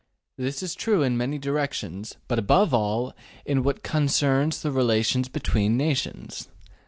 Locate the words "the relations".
4.63-5.29